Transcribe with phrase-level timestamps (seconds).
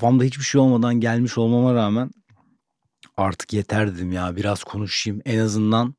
[0.00, 2.10] Kafamda hiçbir şey olmadan gelmiş olmama rağmen
[3.16, 5.20] artık yeter dedim ya biraz konuşayım.
[5.24, 5.94] En azından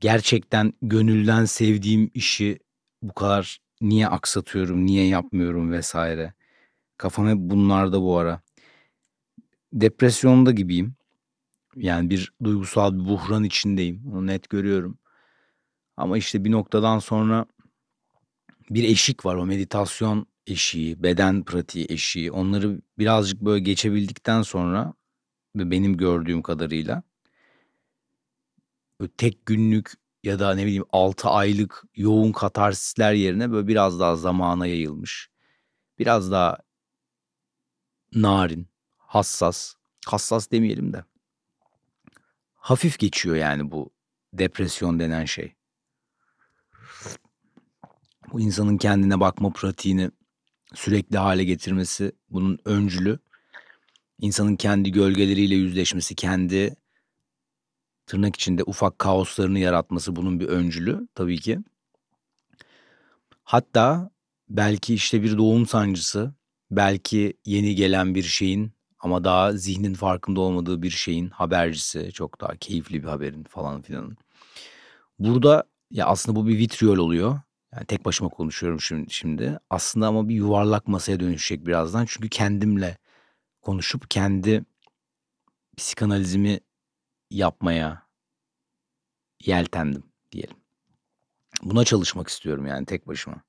[0.00, 2.58] gerçekten gönülden sevdiğim işi
[3.02, 6.32] bu kadar niye aksatıyorum, niye yapmıyorum vesaire.
[6.96, 8.40] Kafam hep bunlarda bu ara.
[9.72, 10.94] Depresyonda gibiyim.
[11.76, 14.12] Yani bir duygusal bir buhran içindeyim.
[14.12, 14.98] Onu net görüyorum.
[15.96, 17.46] Ama işte bir noktadan sonra
[18.70, 19.36] bir eşik var.
[19.36, 22.32] O meditasyon eşiği, beden pratiği eşiği.
[22.32, 24.94] Onları birazcık böyle geçebildikten sonra
[25.56, 27.02] ve benim gördüğüm kadarıyla
[29.00, 29.92] böyle tek günlük
[30.22, 35.30] ya da ne bileyim 6 aylık yoğun katarsisler yerine böyle biraz daha zamana yayılmış.
[35.98, 36.58] Biraz daha
[38.14, 38.68] narin,
[38.98, 39.74] hassas,
[40.06, 41.04] hassas demeyelim de
[42.54, 43.90] hafif geçiyor yani bu
[44.32, 45.54] depresyon denen şey.
[48.32, 50.10] Bu insanın kendine bakma pratiğini
[50.74, 53.18] sürekli hale getirmesi bunun öncülü.
[54.20, 56.76] İnsanın kendi gölgeleriyle yüzleşmesi, kendi
[58.06, 61.58] tırnak içinde ufak kaoslarını yaratması bunun bir öncülü tabii ki.
[63.44, 64.10] Hatta
[64.48, 66.34] belki işte bir doğum sancısı,
[66.70, 72.56] belki yeni gelen bir şeyin ama daha zihnin farkında olmadığı bir şeyin habercisi, çok daha
[72.56, 74.16] keyifli bir haberin falan filan.
[75.18, 77.40] Burada ya aslında bu bir vitriol oluyor.
[77.74, 79.58] Yani tek başıma konuşuyorum şimdi, şimdi.
[79.70, 82.04] Aslında ama bir yuvarlak masaya dönüşecek birazdan.
[82.08, 82.98] Çünkü kendimle
[83.62, 84.64] konuşup kendi
[85.76, 86.60] psikanalizimi
[87.30, 88.06] yapmaya
[89.40, 90.56] yeltendim diyelim.
[91.62, 93.42] Buna çalışmak istiyorum yani tek başıma.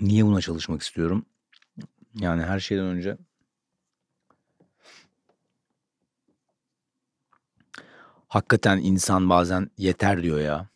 [0.00, 1.26] Niye buna çalışmak istiyorum?
[2.14, 3.18] Yani her şeyden önce
[8.28, 10.68] hakikaten insan bazen yeter diyor ya.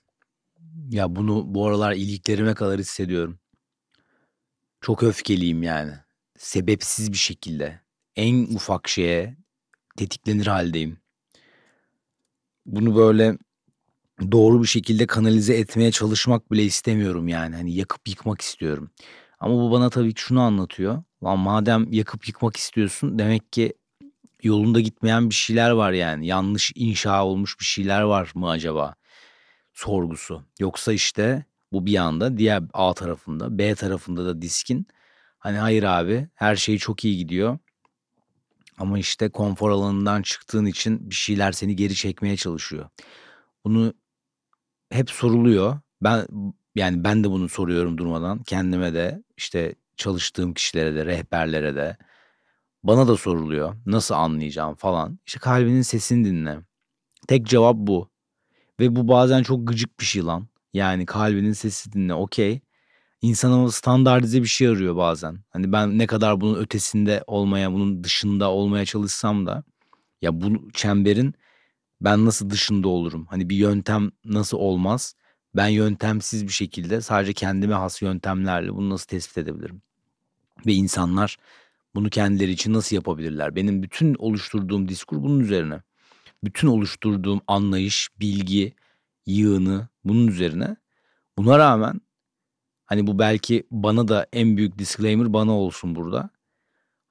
[0.90, 3.38] Ya bunu bu aralar iliklerime kadar hissediyorum.
[4.80, 5.92] Çok öfkeliyim yani.
[6.38, 7.80] Sebepsiz bir şekilde.
[8.16, 9.36] En ufak şeye
[9.96, 10.98] tetiklenir haldeyim.
[12.66, 13.38] Bunu böyle
[14.32, 17.56] doğru bir şekilde kanalize etmeye çalışmak bile istemiyorum yani.
[17.56, 18.90] Hani yakıp yıkmak istiyorum.
[19.40, 21.02] Ama bu bana tabii ki şunu anlatıyor.
[21.24, 23.72] Lan madem yakıp yıkmak istiyorsun demek ki
[24.42, 26.26] yolunda gitmeyen bir şeyler var yani.
[26.26, 28.94] Yanlış inşa olmuş bir şeyler var mı acaba?
[29.72, 30.42] Sorgusu.
[30.58, 34.86] Yoksa işte bu bir yanda diğer A tarafında B tarafında da diskin
[35.38, 37.58] hani hayır abi her şey çok iyi gidiyor.
[38.78, 42.88] Ama işte konfor alanından çıktığın için bir şeyler seni geri çekmeye çalışıyor.
[43.64, 43.94] Bunu
[44.90, 45.80] hep soruluyor.
[46.02, 46.26] Ben
[46.74, 51.96] yani ben de bunu soruyorum durmadan kendime de işte çalıştığım kişilere de rehberlere de
[52.84, 53.74] bana da soruluyor.
[53.86, 55.18] Nasıl anlayacağım falan.
[55.26, 56.58] İşte kalbinin sesini dinle.
[57.28, 58.10] Tek cevap bu.
[58.80, 60.48] Ve bu bazen çok gıcık bir şey lan.
[60.74, 62.60] Yani kalbinin sesi dinle okey.
[63.22, 65.38] İnsan ama standartize bir şey arıyor bazen.
[65.50, 69.64] Hani ben ne kadar bunun ötesinde olmaya, bunun dışında olmaya çalışsam da
[70.22, 71.34] ya bu çemberin
[72.00, 73.26] ben nasıl dışında olurum?
[73.30, 75.14] Hani bir yöntem nasıl olmaz?
[75.56, 79.82] Ben yöntemsiz bir şekilde sadece kendime has yöntemlerle bunu nasıl tespit edebilirim?
[80.66, 81.36] Ve insanlar
[81.94, 83.56] bunu kendileri için nasıl yapabilirler?
[83.56, 85.82] Benim bütün oluşturduğum diskur bunun üzerine.
[86.44, 88.74] Bütün oluşturduğum anlayış, bilgi,
[89.26, 90.76] yığını bunun üzerine.
[91.38, 92.00] Buna rağmen
[92.84, 96.30] hani bu belki bana da en büyük disclaimer bana olsun burada.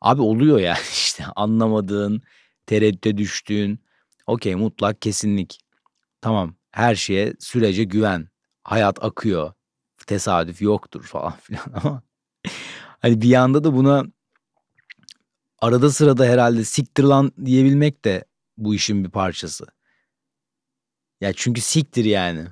[0.01, 2.21] Abi oluyor yani işte anlamadığın,
[2.65, 3.79] tereddüte düştüğün,
[4.27, 5.59] okey mutlak kesinlik.
[6.21, 8.27] Tamam her şeye sürece güven.
[8.63, 9.53] Hayat akıyor.
[10.07, 12.01] Tesadüf yoktur falan filan ama
[12.99, 14.05] hani bir yanda da buna
[15.61, 18.25] arada sırada herhalde siktir lan diyebilmek de
[18.57, 19.65] bu işin bir parçası.
[21.21, 22.47] Ya çünkü siktir yani.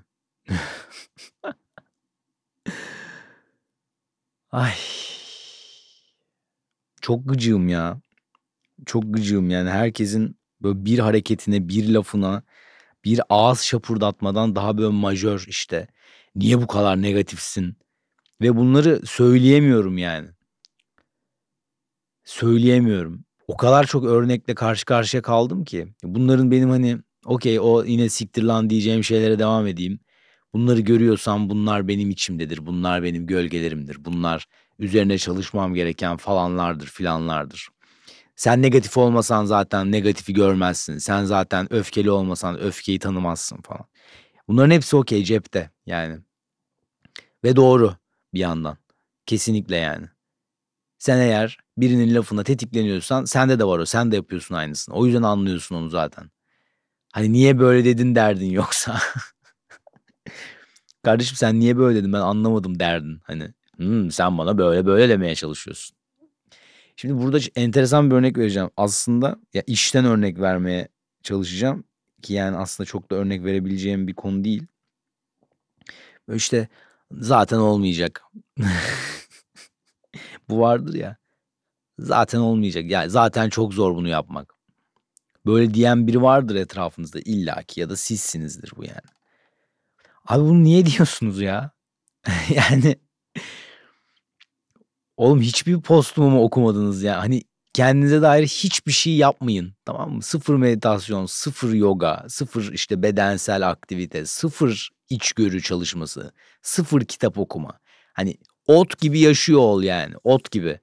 [4.51, 4.73] Ay.
[7.01, 8.01] Çok gıcığım ya.
[8.85, 12.43] Çok gıcığım yani herkesin böyle bir hareketine, bir lafına,
[13.05, 15.87] bir ağız şapurdatmadan daha böyle majör işte.
[16.35, 17.77] Niye bu kadar negatifsin?
[18.41, 20.29] Ve bunları söyleyemiyorum yani.
[22.29, 23.25] Söyleyemiyorum.
[23.47, 25.87] O kadar çok örnekle karşı karşıya kaldım ki.
[26.03, 29.99] Bunların benim hani okey o yine siktir lan diyeceğim şeylere devam edeyim.
[30.53, 32.65] Bunları görüyorsam bunlar benim içimdedir.
[32.65, 34.05] Bunlar benim gölgelerimdir.
[34.05, 34.47] Bunlar
[34.79, 37.69] üzerine çalışmam gereken falanlardır filanlardır.
[38.35, 40.97] Sen negatif olmasan zaten negatifi görmezsin.
[40.97, 43.85] Sen zaten öfkeli olmasan öfkeyi tanımazsın falan.
[44.47, 46.19] Bunların hepsi okey cepte yani.
[47.43, 47.95] Ve doğru
[48.33, 48.77] bir yandan.
[49.25, 50.05] Kesinlikle yani.
[50.99, 53.85] Sen eğer birinin lafına tetikleniyorsan sende de var o.
[53.85, 54.95] Sen de yapıyorsun aynısını.
[54.95, 56.31] O yüzden anlıyorsun onu zaten.
[57.13, 58.99] Hani niye böyle dedin derdin yoksa.
[61.03, 63.21] Kardeşim sen niye böyle dedin ben anlamadım derdin.
[63.23, 65.97] Hani Hımm, sen bana böyle böyle demeye çalışıyorsun.
[66.95, 68.69] Şimdi burada enteresan bir örnek vereceğim.
[68.77, 70.87] Aslında ya, işten örnek vermeye
[71.23, 71.83] çalışacağım
[72.21, 74.67] ki yani aslında çok da örnek verebileceğim bir konu değil.
[76.27, 76.67] Böyle, işte,
[77.11, 78.23] zaten olmayacak.
[80.49, 81.17] Bu vardır ya,
[81.99, 84.55] zaten olmayacak, ya, zaten çok zor bunu yapmak.
[85.45, 89.09] Böyle diyen biri vardır etrafınızda illaki ya da sizsinizdir bu yani.
[90.27, 91.71] Abi bunu niye diyorsunuz ya?
[92.49, 92.95] Yani
[95.19, 97.19] Oğlum hiçbir postumu mu okumadınız ya?
[97.19, 97.43] Hani
[97.73, 100.21] kendinize dair hiçbir şey yapmayın, tamam mı?
[100.21, 107.79] Sıfır meditasyon, sıfır yoga, sıfır işte bedensel aktivite, sıfır içgörü çalışması, sıfır kitap okuma.
[108.13, 108.37] Hani
[108.69, 110.79] ot gibi yaşıyor ol yani, ot gibi.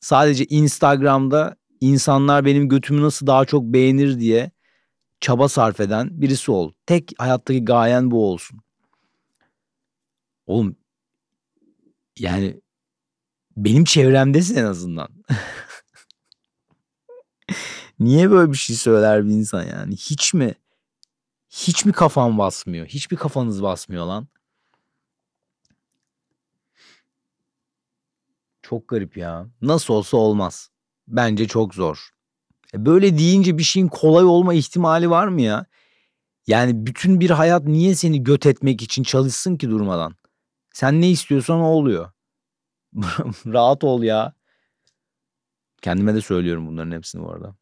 [0.00, 4.50] Sadece Instagram'da insanlar benim götümü nasıl daha çok beğenir diye
[5.20, 6.72] çaba sarf eden birisi ol.
[6.86, 8.60] Tek hayattaki gayen bu olsun.
[10.46, 10.76] Oğlum
[12.18, 12.60] yani
[13.56, 15.08] benim çevremdesin en azından.
[18.00, 19.96] Niye böyle bir şey söyler bir insan yani?
[19.96, 20.54] Hiç mi
[21.50, 22.86] hiç mi kafan basmıyor?
[22.86, 24.28] Hiç mi kafanız basmıyor lan?
[28.68, 29.46] Çok garip ya.
[29.62, 30.70] Nasıl olsa olmaz.
[31.08, 32.10] Bence çok zor.
[32.74, 35.66] E böyle deyince bir şeyin kolay olma ihtimali var mı ya?
[36.46, 40.14] Yani bütün bir hayat niye seni göt etmek için çalışsın ki durmadan?
[40.74, 42.10] Sen ne istiyorsan o oluyor.
[43.46, 44.34] Rahat ol ya.
[45.82, 47.54] Kendime de söylüyorum bunların hepsini bu arada.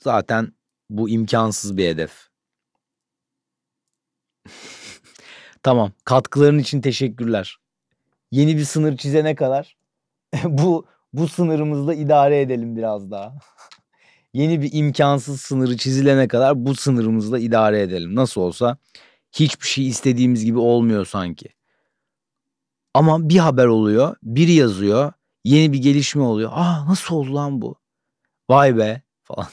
[0.00, 0.52] Zaten
[0.90, 2.28] bu imkansız bir hedef.
[5.62, 7.63] Tamam, katkıların için teşekkürler.
[8.34, 9.76] Yeni bir sınır çizene kadar
[10.44, 13.34] bu bu sınırımızla idare edelim biraz daha.
[14.32, 18.14] Yeni bir imkansız sınırı çizilene kadar bu sınırımızla idare edelim.
[18.14, 18.78] Nasıl olsa
[19.32, 21.48] hiçbir şey istediğimiz gibi olmuyor sanki.
[22.94, 25.12] Ama bir haber oluyor, biri yazıyor,
[25.44, 26.50] yeni bir gelişme oluyor.
[26.54, 27.76] "A, nasıl oldu lan bu?
[28.50, 29.48] Vay be!" falan.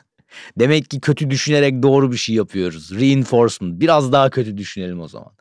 [0.58, 3.00] Demek ki kötü düşünerek doğru bir şey yapıyoruz.
[3.00, 3.80] Reinforcement.
[3.80, 5.32] Biraz daha kötü düşünelim o zaman.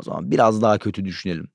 [0.00, 1.48] O zaman biraz daha kötü düşünelim.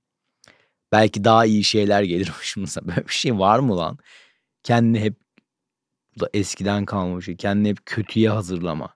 [0.91, 2.87] Belki daha iyi şeyler gelir başımıza.
[2.87, 3.97] Böyle bir şey var mı lan?
[4.63, 5.15] Kendini hep
[6.15, 7.37] bu da eskiden kalma bir şey.
[7.37, 8.95] Kendini hep kötüye hazırlama.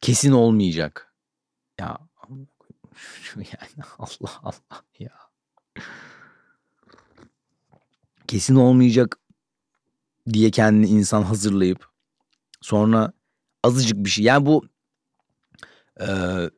[0.00, 1.14] Kesin olmayacak.
[1.80, 1.98] Ya
[3.36, 5.12] yani Allah Allah ya.
[8.26, 9.18] Kesin olmayacak
[10.32, 11.88] diye kendini insan hazırlayıp
[12.60, 13.12] sonra
[13.62, 14.64] azıcık bir şey yani bu
[16.00, 16.06] e,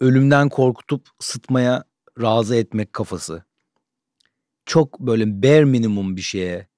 [0.00, 1.84] ölümden korkutup sıtmaya
[2.20, 3.44] razı etmek kafası.
[4.66, 6.69] Çok böyle bare minimum bir şeye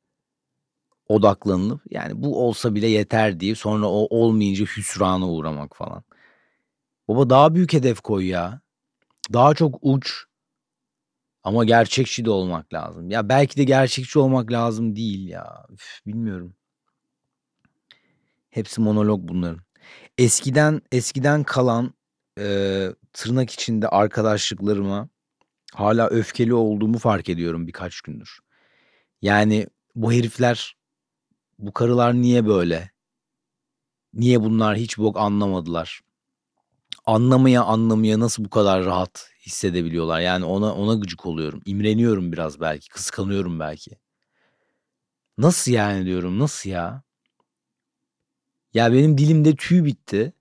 [1.09, 6.05] odaklanılıp yani bu olsa bile yeter diye sonra o olmayınca hüsrana uğramak falan.
[7.09, 8.61] Baba daha büyük hedef koy ya.
[9.33, 10.25] Daha çok uç
[11.44, 13.11] ama gerçekçi de olmak lazım.
[13.11, 15.67] Ya belki de gerçekçi olmak lazım değil ya.
[15.73, 16.55] Üf, bilmiyorum.
[18.50, 19.60] Hepsi monolog bunların.
[20.19, 21.94] Eskiden eskiden kalan
[22.39, 25.08] e, tırnak içinde arkadaşlıklarıma
[25.75, 28.39] hala öfkeli olduğumu fark ediyorum birkaç gündür.
[29.23, 30.77] Yani bu herifler,
[31.58, 32.91] bu karılar niye böyle?
[34.15, 36.01] Niye bunlar hiç bok anlamadılar?
[37.06, 40.20] Anlamaya anlamaya nasıl bu kadar rahat hissedebiliyorlar?
[40.20, 41.63] Yani ona ona gıcık oluyorum.
[41.67, 43.99] İmreniyorum biraz belki, kıskanıyorum belki.
[45.39, 47.03] Nasıl yani diyorum, nasıl ya?
[48.75, 50.32] Ya benim dilimde tüy bitti.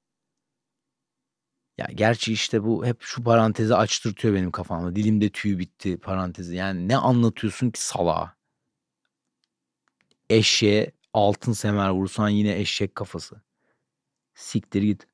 [1.78, 4.96] Ya gerçi işte bu hep şu parantezi açtırtıyor benim kafamda.
[4.96, 6.56] Dilimde tüy bitti parantezi.
[6.56, 8.36] Yani ne anlatıyorsun ki salağa?
[10.30, 13.42] Eşeğe altın semer vursan yine eşek kafası.
[14.36, 15.08] Siktir git.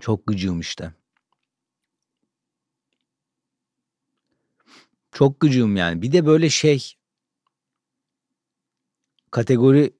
[0.00, 0.94] Çok gıcığım işte.
[5.12, 6.02] Çok gıcığım yani.
[6.02, 6.94] Bir de böyle şey
[9.30, 9.92] kategori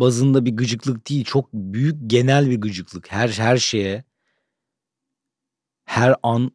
[0.00, 1.24] bazında bir gıcıklık değil.
[1.24, 3.12] Çok büyük genel bir gıcıklık.
[3.12, 4.04] Her her şeye
[5.84, 6.52] her an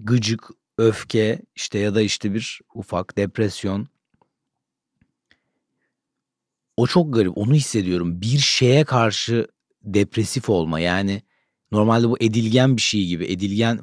[0.00, 3.88] gıcık, öfke işte ya da işte bir ufak depresyon.
[6.76, 7.38] O çok garip.
[7.38, 8.20] Onu hissediyorum.
[8.20, 9.46] Bir şeye karşı
[9.82, 10.80] depresif olma.
[10.80, 11.22] Yani
[11.72, 13.24] normalde bu edilgen bir şey gibi.
[13.24, 13.80] Edilgen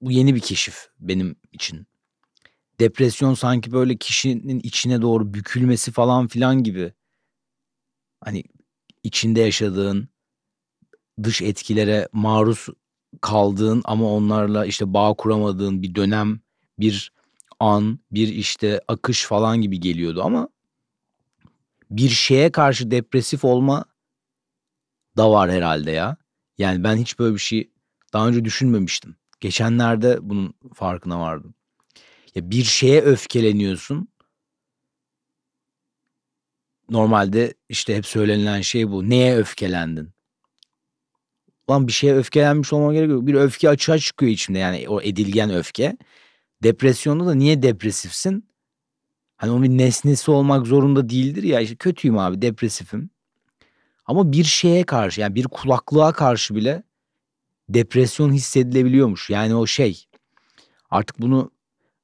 [0.00, 1.86] bu yeni bir keşif benim için.
[2.80, 6.92] Depresyon sanki böyle kişinin içine doğru bükülmesi falan filan gibi.
[8.24, 8.44] Hani
[9.02, 10.08] içinde yaşadığın
[11.22, 12.66] dış etkilere maruz
[13.20, 16.40] kaldığın ama onlarla işte bağ kuramadığın bir dönem,
[16.78, 17.12] bir
[17.60, 20.48] an, bir işte akış falan gibi geliyordu ama
[21.90, 23.84] bir şeye karşı depresif olma
[25.16, 26.16] da var herhalde ya.
[26.58, 27.70] Yani ben hiç böyle bir şey
[28.12, 29.16] daha önce düşünmemiştim.
[29.40, 31.54] Geçenlerde bunun farkına vardım.
[32.34, 34.08] Ya bir şeye öfkeleniyorsun.
[36.90, 39.10] Normalde işte hep söylenilen şey bu.
[39.10, 40.10] Neye öfkelendin?
[41.70, 43.26] Lan bir şeye öfkelenmiş olmama gerek yok.
[43.26, 45.96] Bir öfke açığa çıkıyor içimde yani o edilgen öfke.
[46.62, 48.48] Depresyonda da niye depresifsin?
[49.36, 53.10] Hani o bir nesnesi olmak zorunda değildir ya işte kötüyüm abi depresifim.
[54.06, 56.82] Ama bir şeye karşı yani bir kulaklığa karşı bile
[57.68, 59.30] depresyon hissedilebiliyormuş.
[59.30, 60.04] Yani o şey
[60.90, 61.50] artık bunu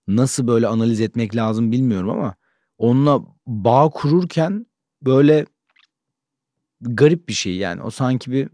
[0.08, 2.34] nasıl böyle analiz etmek lazım bilmiyorum ama
[2.78, 4.66] onunla bağ kururken
[5.02, 5.47] böyle
[6.80, 7.83] garip bir şey yani.
[7.83, 8.49] O sanki bir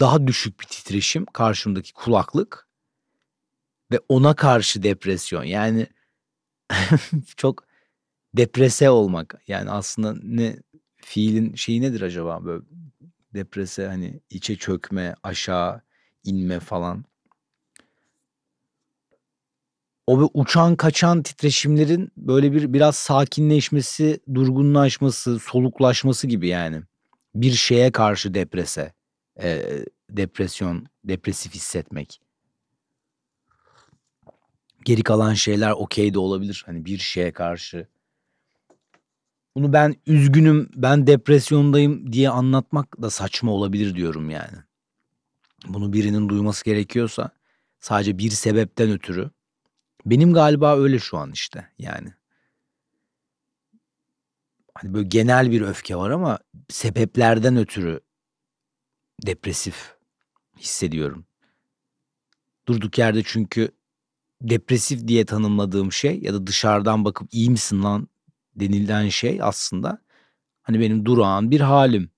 [0.00, 2.68] daha düşük bir titreşim karşımdaki kulaklık
[3.92, 5.44] ve ona karşı depresyon.
[5.44, 5.86] Yani
[7.36, 7.66] çok
[8.34, 9.42] deprese olmak.
[9.48, 10.56] Yani aslında ne
[10.96, 12.44] fiilin şeyi nedir acaba?
[12.44, 12.64] Böyle
[13.34, 15.82] deprese hani içe çökme aşağı
[16.24, 17.04] inme falan
[20.06, 26.82] o bir uçan kaçan titreşimlerin böyle bir biraz sakinleşmesi, durgunlaşması, soluklaşması gibi yani.
[27.34, 28.92] Bir şeye karşı deprese,
[29.42, 32.20] eee, depresyon, depresif hissetmek.
[34.84, 36.62] Geri kalan şeyler okey de olabilir.
[36.66, 37.86] Hani bir şeye karşı.
[39.56, 44.58] Bunu ben üzgünüm, ben depresyondayım diye anlatmak da saçma olabilir diyorum yani.
[45.66, 47.30] Bunu birinin duyması gerekiyorsa
[47.80, 49.30] sadece bir sebepten ötürü
[50.06, 52.08] benim galiba öyle şu an işte yani.
[54.74, 58.00] Hani böyle genel bir öfke var ama sebeplerden ötürü
[59.26, 59.96] depresif
[60.58, 61.26] hissediyorum.
[62.68, 63.68] Durduk yerde çünkü
[64.42, 68.08] depresif diye tanımladığım şey ya da dışarıdan bakıp iyi misin lan
[68.56, 69.98] denilen şey aslında
[70.62, 72.10] hani benim durağan bir halim.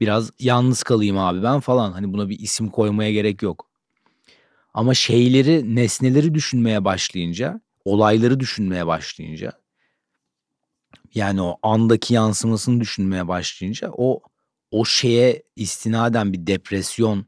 [0.00, 1.92] Biraz yalnız kalayım abi ben falan.
[1.92, 3.67] Hani buna bir isim koymaya gerek yok.
[4.74, 9.52] Ama şeyleri, nesneleri düşünmeye başlayınca, olayları düşünmeye başlayınca
[11.14, 14.22] yani o andaki yansımasını düşünmeye başlayınca o
[14.70, 17.26] o şeye istinaden bir depresyon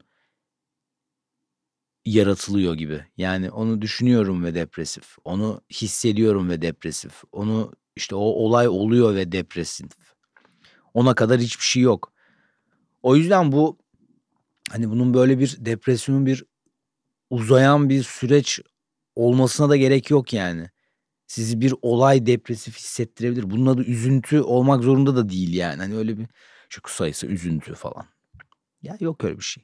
[2.05, 3.05] yaratılıyor gibi.
[3.17, 5.17] Yani onu düşünüyorum ve depresif.
[5.23, 7.23] Onu hissediyorum ve depresif.
[7.31, 9.87] Onu işte o olay oluyor ve depresif.
[10.93, 12.13] Ona kadar hiçbir şey yok.
[13.03, 13.77] O yüzden bu
[14.69, 16.45] hani bunun böyle bir depresyonun bir
[17.31, 18.59] uzayan bir süreç
[19.15, 20.69] olmasına da gerek yok yani.
[21.27, 23.51] Sizi bir olay depresif hissettirebilir.
[23.51, 25.81] Bunun adı üzüntü olmak zorunda da değil yani.
[25.81, 26.27] Hani öyle bir
[26.69, 28.05] şu sayısı üzüntü falan.
[28.81, 29.63] Ya yok öyle bir şey.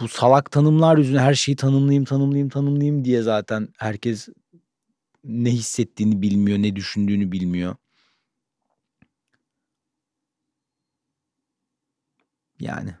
[0.00, 4.28] Bu salak tanımlar yüzünden her şeyi tanımlayayım, tanımlayayım, tanımlayayım diye zaten herkes
[5.24, 7.76] ne hissettiğini bilmiyor, ne düşündüğünü bilmiyor.
[12.60, 12.94] Yani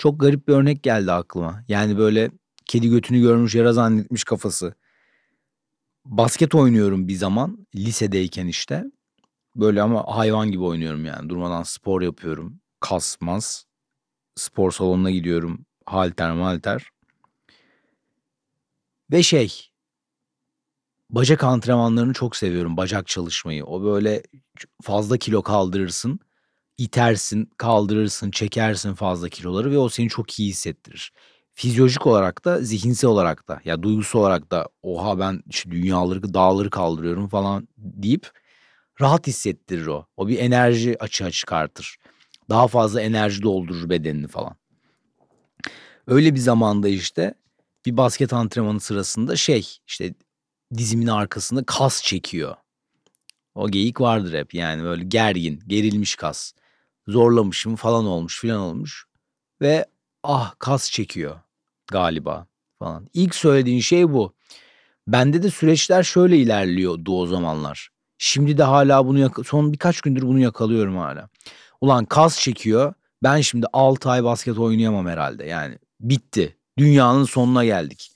[0.00, 1.64] çok garip bir örnek geldi aklıma.
[1.68, 2.30] Yani böyle
[2.66, 4.74] kedi götünü görmüş yara zannetmiş kafası.
[6.04, 8.84] Basket oynuyorum bir zaman lisedeyken işte.
[9.56, 11.28] Böyle ama hayvan gibi oynuyorum yani.
[11.28, 12.60] Durmadan spor yapıyorum.
[12.80, 13.66] Kasmaz.
[14.36, 15.66] Spor salonuna gidiyorum.
[15.86, 16.88] Halter malter.
[19.12, 19.70] Ve şey
[21.10, 22.76] bacak antrenmanlarını çok seviyorum.
[22.76, 23.64] Bacak çalışmayı.
[23.64, 24.22] O böyle
[24.82, 26.20] fazla kilo kaldırırsın
[26.80, 31.12] itersin, kaldırırsın, çekersin fazla kiloları ve o seni çok iyi hissettirir.
[31.54, 36.70] Fizyolojik olarak da, zihinsel olarak da, ya duygusu olarak da oha ben işte dünyaları, dağları
[36.70, 38.30] kaldırıyorum falan deyip
[39.00, 40.06] rahat hissettirir o.
[40.16, 41.96] O bir enerji açığa çıkartır.
[42.50, 44.56] Daha fazla enerji doldurur bedenini falan.
[46.06, 47.34] Öyle bir zamanda işte
[47.86, 50.14] bir basket antrenmanı sırasında şey işte
[50.76, 52.56] dizimin arkasında kas çekiyor.
[53.54, 56.52] O geyik vardır hep yani böyle gergin, gerilmiş kas
[57.08, 59.06] zorlamışım falan olmuş filan olmuş.
[59.60, 59.86] Ve
[60.22, 61.40] ah kas çekiyor
[61.90, 62.46] galiba
[62.78, 63.08] falan.
[63.14, 64.34] İlk söylediğin şey bu.
[65.06, 67.88] Bende de süreçler şöyle ilerliyordu o zamanlar.
[68.18, 71.28] Şimdi de hala bunu son birkaç gündür bunu yakalıyorum hala.
[71.80, 72.94] Ulan kas çekiyor.
[73.22, 75.44] Ben şimdi 6 ay basket oynayamam herhalde.
[75.44, 76.56] Yani bitti.
[76.78, 78.12] Dünyanın sonuna geldik.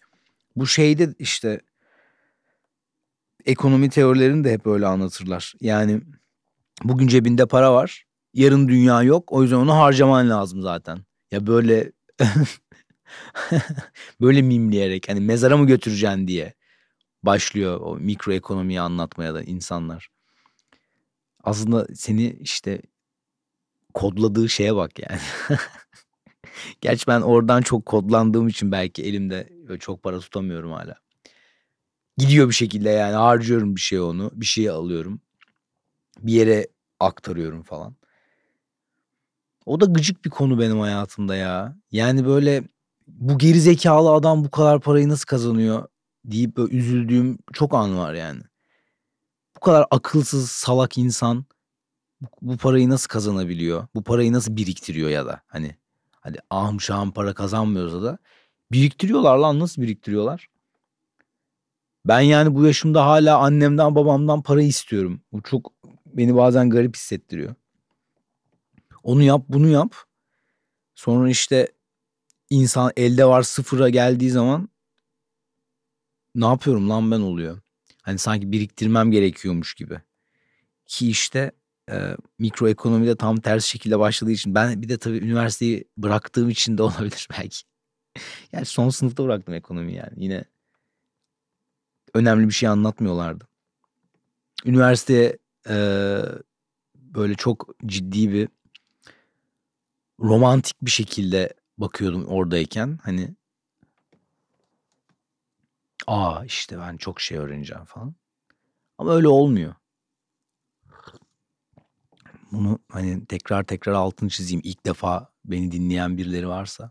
[0.56, 1.60] Bu şeyde işte
[3.46, 5.54] ekonomi teorilerini de hep öyle anlatırlar.
[5.60, 6.00] Yani
[6.84, 9.32] bugün cebinde para var yarın dünya yok.
[9.32, 10.98] O yüzden onu harcaman lazım zaten.
[11.30, 11.92] Ya böyle
[14.20, 16.54] böyle mimleyerek hani mezara mı götüreceksin diye
[17.22, 20.08] başlıyor o mikro ekonomiyi anlatmaya da insanlar.
[21.44, 22.82] Aslında seni işte
[23.94, 25.20] kodladığı şeye bak yani.
[26.80, 29.48] Gerçi ben oradan çok kodlandığım için belki elimde
[29.80, 30.94] çok para tutamıyorum hala.
[32.16, 34.30] Gidiyor bir şekilde yani harcıyorum bir şey onu.
[34.34, 35.20] Bir şeyi alıyorum.
[36.18, 36.68] Bir yere
[37.00, 37.96] aktarıyorum falan.
[39.66, 41.76] O da gıcık bir konu benim hayatımda ya.
[41.90, 42.64] Yani böyle
[43.06, 45.88] bu geri zekalı adam bu kadar parayı nasıl kazanıyor
[46.24, 48.42] deyip böyle üzüldüğüm çok an var yani.
[49.56, 51.44] Bu kadar akılsız salak insan
[52.42, 53.86] bu, parayı nasıl kazanabiliyor?
[53.94, 55.76] Bu parayı nasıl biriktiriyor ya da hani
[56.20, 58.18] hadi ahım şahım para kazanmıyorsa da
[58.72, 60.48] biriktiriyorlar lan nasıl biriktiriyorlar?
[62.06, 65.20] Ben yani bu yaşımda hala annemden babamdan para istiyorum.
[65.32, 65.72] Bu çok
[66.06, 67.54] beni bazen garip hissettiriyor.
[69.04, 69.94] Onu yap bunu yap.
[70.94, 71.68] Sonra işte
[72.50, 74.68] insan elde var sıfıra geldiği zaman
[76.34, 77.60] ne yapıyorum lan ben oluyor.
[78.02, 80.00] Hani sanki biriktirmem gerekiyormuş gibi.
[80.86, 81.52] Ki işte
[81.90, 86.82] e, mikroekonomide tam ters şekilde başladığı için ben bir de tabii üniversiteyi bıraktığım için de
[86.82, 87.58] olabilir belki.
[88.52, 90.12] yani son sınıfta bıraktım ekonomi yani.
[90.16, 90.44] Yine
[92.14, 93.48] önemli bir şey anlatmıyorlardı.
[94.64, 95.76] Üniversiteye e,
[96.94, 98.48] böyle çok ciddi bir
[100.20, 102.98] romantik bir şekilde bakıyordum oradayken.
[103.02, 103.34] Hani
[106.06, 108.14] aa işte ben çok şey öğreneceğim falan.
[108.98, 109.74] Ama öyle olmuyor.
[112.52, 114.60] Bunu hani tekrar tekrar altını çizeyim.
[114.64, 116.90] İlk defa beni dinleyen birileri varsa.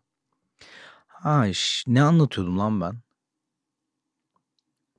[1.07, 3.01] Ha iş, ne anlatıyordum lan ben?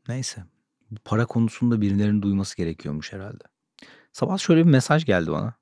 [0.09, 0.45] Neyse.
[0.91, 3.45] Bu para konusunda birilerinin duyması gerekiyormuş herhalde.
[4.13, 5.55] Sabah şöyle bir mesaj geldi bana.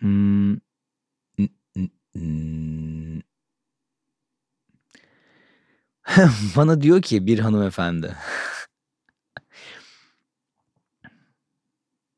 [0.00, 0.56] Hmm.
[6.56, 8.16] Bana diyor ki bir hanımefendi.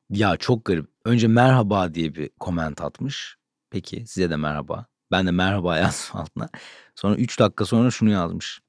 [0.09, 0.89] ya çok garip.
[1.05, 3.37] Önce merhaba diye bir koment atmış.
[3.69, 4.85] Peki size de merhaba.
[5.11, 6.49] Ben de merhaba yazdım altına.
[6.95, 8.61] Sonra 3 dakika sonra şunu yazmış.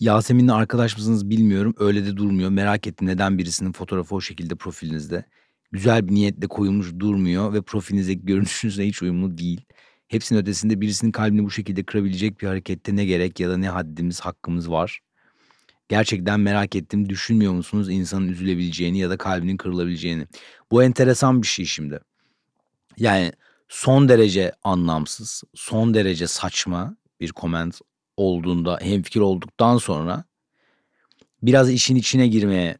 [0.00, 1.74] Yasemin'le arkadaş mısınız bilmiyorum.
[1.78, 2.50] Öyle de durmuyor.
[2.50, 5.24] Merak ettim neden birisinin fotoğrafı o şekilde profilinizde.
[5.72, 9.60] Güzel bir niyetle koyulmuş durmuyor ve profilinizdeki görünüşünüzle hiç uyumlu değil.
[10.08, 14.20] Hepsinin ötesinde birisinin kalbini bu şekilde kırabilecek bir harekette ne gerek ya da ne haddimiz,
[14.20, 15.00] hakkımız var.
[15.88, 17.08] Gerçekten merak ettim.
[17.08, 20.26] Düşünmüyor musunuz insanın üzülebileceğini ya da kalbinin kırılabileceğini?
[20.70, 22.00] Bu enteresan bir şey şimdi.
[22.96, 23.32] Yani
[23.68, 27.80] son derece anlamsız, son derece saçma bir koment
[28.18, 30.24] olduğunda, hemfikir olduktan sonra
[31.42, 32.78] biraz işin içine girmeye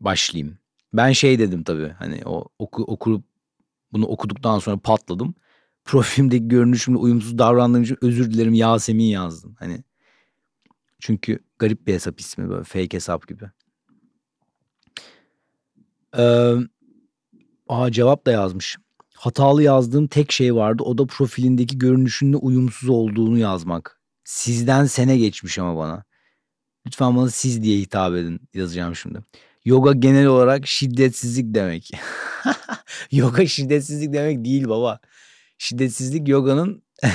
[0.00, 0.58] başlayayım.
[0.92, 3.24] Ben şey dedim tabii hani o oku, okurup
[3.92, 5.34] bunu okuduktan sonra patladım.
[5.84, 9.56] Profilimdeki görünüşümle uyumsuz davrandığım için özür dilerim Yasemin yazdım.
[9.58, 9.84] Hani
[10.98, 13.44] çünkü garip bir hesap ismi böyle fake hesap gibi.
[16.18, 16.54] Ee,
[17.68, 18.76] aa cevap da yazmış.
[19.14, 20.82] Hatalı yazdığım tek şey vardı.
[20.82, 23.97] O da profilindeki görünüşünle uyumsuz olduğunu yazmak.
[24.28, 26.04] Sizden sene geçmiş ama bana.
[26.86, 29.18] Lütfen bana siz diye hitap edin yazacağım şimdi.
[29.64, 31.90] Yoga genel olarak şiddetsizlik demek.
[33.12, 35.00] yoga şiddetsizlik demek değil baba.
[35.58, 36.82] Şiddetsizlik yoganın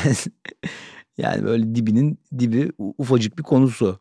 [1.17, 3.99] yani böyle dibinin dibi ufacık bir konusu.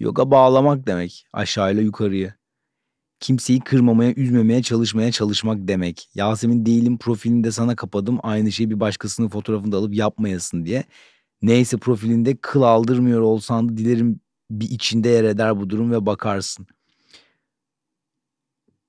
[0.00, 2.34] Yoga bağlamak demek aşağıyla yukarıya.
[3.20, 6.08] Kimseyi kırmamaya, üzmemeye, çalışmaya çalışmak demek.
[6.14, 8.18] Yasemin değilim profilini de sana kapadım.
[8.22, 10.84] Aynı şeyi bir başkasının fotoğrafını da alıp yapmayasın diye.
[11.42, 16.66] Neyse profilinde kıl aldırmıyor olsan da dilerim bir içinde yer eder bu durum ve bakarsın.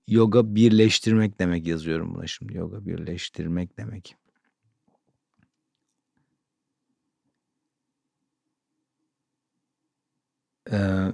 [0.08, 2.58] Yoga birleştirmek demek yazıyorum buna şimdi.
[2.58, 4.16] Yoga birleştirmek demek.
[10.72, 11.14] Ee,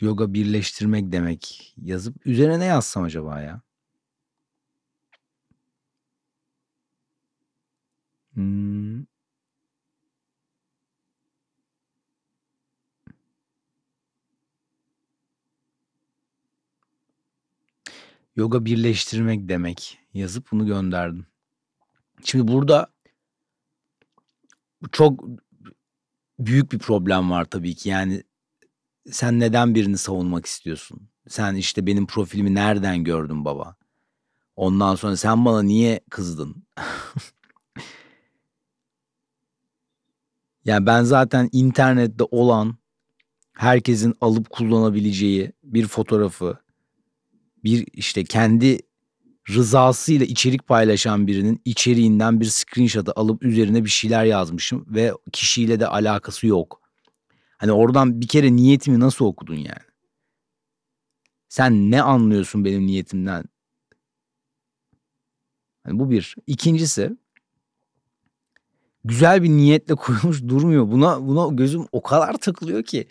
[0.00, 3.62] yoga birleştirmek demek yazıp üzerine ne yazsam acaba ya?
[8.34, 9.04] Hmm.
[18.36, 21.26] Yoga birleştirmek demek yazıp bunu gönderdim.
[22.24, 22.92] Şimdi burada
[24.92, 25.24] çok
[26.38, 27.88] büyük bir problem var tabii ki.
[27.88, 28.22] Yani
[29.10, 31.08] sen neden birini savunmak istiyorsun?
[31.28, 33.76] Sen işte benim profilimi nereden gördün baba?
[34.56, 36.66] Ondan sonra sen bana niye kızdın?
[40.64, 42.76] yani ben zaten internette olan
[43.52, 46.58] herkesin alıp kullanabileceği bir fotoğrafı
[47.64, 48.78] bir işte kendi
[49.50, 55.86] rızasıyla içerik paylaşan birinin içeriğinden bir screenshot'ı alıp üzerine bir şeyler yazmışım ve kişiyle de
[55.86, 56.80] alakası yok.
[57.58, 59.92] Hani oradan bir kere niyetimi nasıl okudun yani?
[61.48, 63.44] Sen ne anlıyorsun benim niyetimden?
[65.84, 66.34] Hani bu bir.
[66.46, 67.16] İkincisi
[69.04, 70.90] güzel bir niyetle koyulmuş durmuyor.
[70.90, 73.08] Buna buna gözüm o kadar takılıyor ki.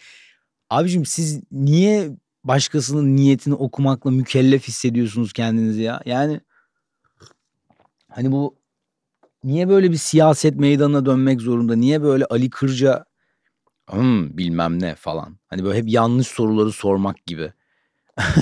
[0.69, 6.01] Abicim siz niye başkasının niyetini okumakla mükellef hissediyorsunuz kendinizi ya?
[6.06, 6.41] Yani
[8.10, 8.56] hani bu
[9.43, 11.75] niye böyle bir siyaset meydanına dönmek zorunda?
[11.75, 13.06] Niye böyle Ali Kırca
[13.89, 15.38] Hımm, bilmem ne falan.
[15.47, 17.54] Hani böyle hep yanlış soruları sormak gibi.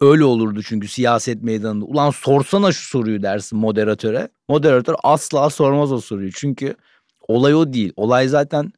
[0.00, 1.84] Öyle olurdu çünkü siyaset meydanında.
[1.84, 4.28] "Ulan sorsana şu soruyu." dersin moderatöre.
[4.48, 6.32] Moderatör asla sormaz o soruyu.
[6.32, 6.76] Çünkü
[7.28, 7.92] olay o değil.
[7.96, 8.72] Olay zaten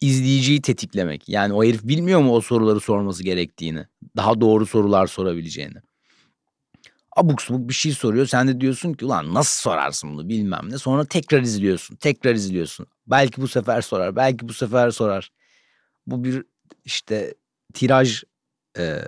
[0.00, 1.28] izleyiciyi tetiklemek.
[1.28, 3.86] Yani o herif bilmiyor mu o soruları sorması gerektiğini?
[4.16, 5.78] Daha doğru sorular sorabileceğini.
[7.16, 8.26] Abuk subuk bir şey soruyor.
[8.26, 10.78] Sen de diyorsun ki ulan nasıl sorarsın bunu bilmem ne.
[10.78, 11.96] Sonra tekrar izliyorsun.
[11.96, 12.86] Tekrar izliyorsun.
[13.06, 14.16] Belki bu sefer sorar.
[14.16, 15.32] Belki bu sefer sorar.
[16.06, 16.44] Bu bir
[16.84, 17.34] işte
[17.74, 18.22] tiraj
[18.78, 19.02] e,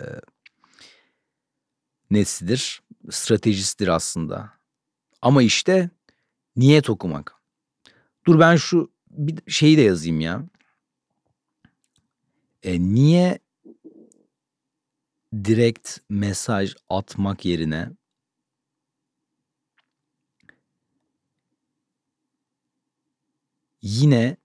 [2.10, 2.82] nesidir?
[3.10, 4.50] Stratejisidir aslında.
[5.22, 5.90] Ama işte
[6.56, 7.34] niyet okumak.
[8.26, 10.44] Dur ben şu bir şeyi de yazayım ya.
[12.62, 13.38] E, niye
[15.44, 17.90] direkt mesaj atmak yerine
[23.82, 24.36] yine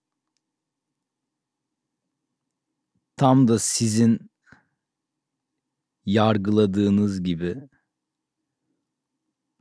[3.17, 4.29] tam da sizin
[6.05, 7.69] yargıladığınız gibi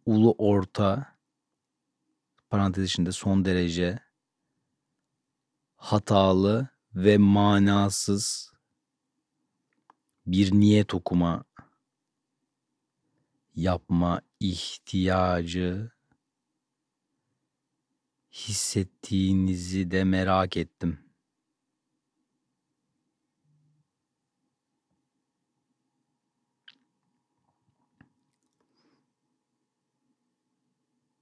[0.07, 1.17] ulu orta
[2.51, 3.99] parantez içinde son derece
[5.77, 8.53] hatalı ve manasız
[10.27, 11.45] bir niyet okuma
[13.55, 15.91] yapma ihtiyacı
[18.33, 20.99] hissettiğinizi de merak ettim.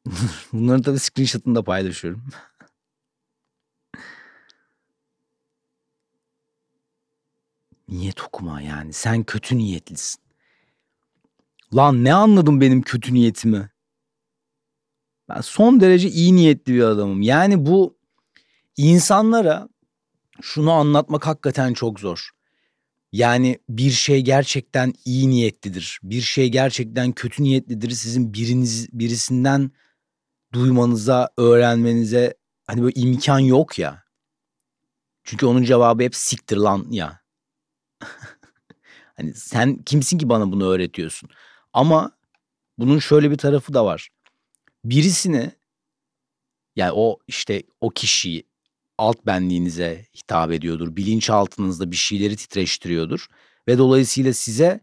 [0.53, 2.25] Bunların tabii screenshot'ını da paylaşıyorum.
[7.91, 8.93] Niyet okuma yani.
[8.93, 10.21] Sen kötü niyetlisin.
[11.75, 13.71] Lan ne anladın benim kötü niyetimi?
[15.29, 17.23] Ben son derece iyi niyetli bir adamım.
[17.23, 17.99] Yani bu
[18.77, 19.69] insanlara
[20.43, 22.31] şunu anlatmak hakikaten çok zor.
[23.13, 26.01] Yani bir şey gerçekten iyi niyetlidir.
[26.03, 27.91] Bir şey gerçekten kötü niyetlidir.
[27.91, 29.71] Sizin biriniz birisinden
[30.53, 32.35] duymanıza, öğrenmenize
[32.67, 34.05] hani böyle imkan yok ya.
[35.25, 37.20] Çünkü onun cevabı hep siktir lan ya.
[39.21, 41.31] Hani sen kimsin ki bana bunu öğretiyorsun?
[41.73, 42.13] Ama
[42.79, 44.09] bunun şöyle bir tarafı da var.
[44.85, 45.53] Birisine
[46.77, 48.45] yani o işte o kişiyi
[48.99, 50.97] alt benliğinize hitap ediyordur.
[50.97, 53.27] Bilinçaltınızda bir şeyleri titreştiriyordur
[53.69, 54.81] ve dolayısıyla size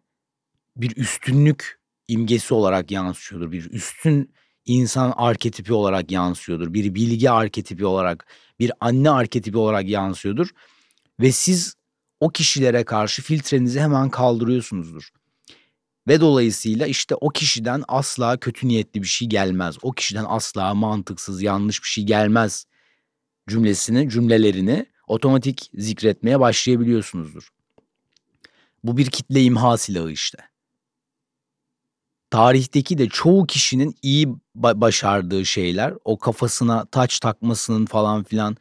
[0.75, 3.51] bir üstünlük imgesi olarak yansıyordur.
[3.51, 4.33] Bir üstün
[4.65, 6.73] insan arketipi olarak yansıyordur.
[6.73, 8.27] Bir bilgi arketipi olarak,
[8.59, 10.49] bir anne arketipi olarak yansıyordur
[11.19, 11.76] ve siz
[12.19, 15.09] o kişilere karşı filtrenizi hemen kaldırıyorsunuzdur.
[16.07, 19.75] Ve dolayısıyla işte o kişiden asla kötü niyetli bir şey gelmez.
[19.81, 22.65] O kişiden asla mantıksız, yanlış bir şey gelmez
[23.49, 27.49] cümlesini, cümlelerini otomatik zikretmeye başlayabiliyorsunuzdur.
[28.83, 30.37] Bu bir kitle imha silahı işte.
[32.29, 38.57] Tarihteki de çoğu kişinin iyi başardığı şeyler, o kafasına taç takmasının falan filan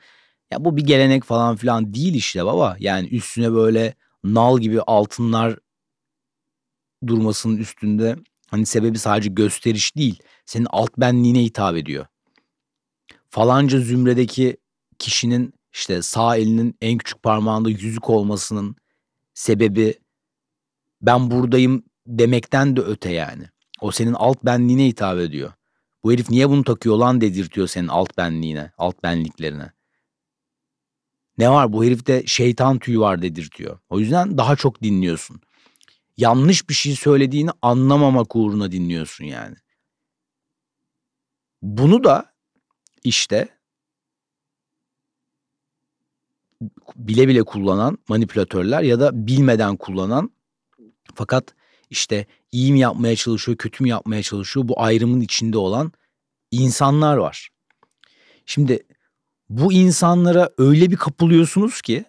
[0.51, 2.77] ya bu bir gelenek falan filan değil işte baba.
[2.81, 5.59] Yani üstüne böyle nal gibi altınlar
[7.07, 8.17] durmasının üstünde
[8.51, 10.23] hani sebebi sadece gösteriş değil.
[10.47, 12.07] Senin alt benliğine hitap ediyor.
[13.31, 14.57] Falanca zümredeki
[14.99, 18.77] kişinin işte sağ elinin en küçük parmağında yüzük olmasının
[19.35, 19.95] sebebi
[21.03, 23.45] ben buradayım demekten de öte yani.
[23.81, 25.53] O senin alt benliğine hitap ediyor.
[26.05, 29.76] Bu herif niye bunu takıyor lan dedirtiyor senin alt benliğine, alt benliklerine.
[31.39, 33.79] Ne var bu herifte şeytan tüyü var dedirtiyor.
[33.89, 35.41] O yüzden daha çok dinliyorsun.
[36.17, 39.57] Yanlış bir şey söylediğini anlamamak uğruna dinliyorsun yani.
[41.63, 42.35] Bunu da
[43.05, 43.49] işte
[46.97, 50.31] bile bile kullanan manipülatörler ya da bilmeden kullanan
[51.15, 51.55] fakat
[51.91, 55.93] işte iyi mi yapmaya çalışıyor, kötü mü yapmaya çalışıyor bu ayrımın içinde olan
[56.51, 57.51] insanlar var.
[58.47, 58.87] Şimdi
[59.49, 62.05] bu insanlara öyle bir kapılıyorsunuz ki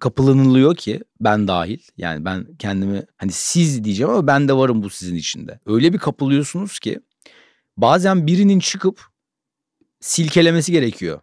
[0.00, 4.90] kapılanılıyor ki ben dahil yani ben kendimi hani siz diyeceğim ama ben de varım bu
[4.90, 5.60] sizin içinde.
[5.66, 7.00] Öyle bir kapılıyorsunuz ki
[7.76, 9.06] bazen birinin çıkıp
[10.00, 11.20] silkelemesi gerekiyor.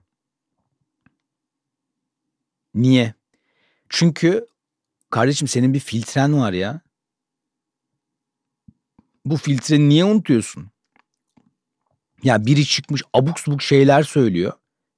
[2.73, 3.13] Niye?
[3.89, 4.45] Çünkü
[5.09, 6.81] kardeşim senin bir filtren var ya.
[9.25, 10.69] Bu filtreni niye unutuyorsun?
[12.23, 14.53] Ya biri çıkmış abuk subuk şeyler söylüyor.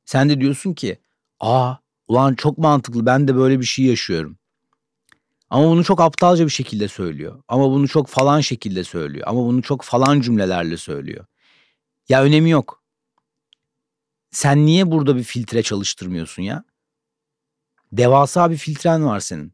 [0.05, 1.01] Sen de diyorsun ki
[1.39, 1.75] aa
[2.07, 4.37] ulan çok mantıklı ben de böyle bir şey yaşıyorum.
[5.49, 7.43] Ama bunu çok aptalca bir şekilde söylüyor.
[7.47, 9.27] Ama bunu çok falan şekilde söylüyor.
[9.27, 11.25] Ama bunu çok falan cümlelerle söylüyor.
[12.09, 12.83] Ya önemi yok.
[14.31, 16.63] Sen niye burada bir filtre çalıştırmıyorsun ya?
[17.91, 19.53] Devasa bir filtren var senin.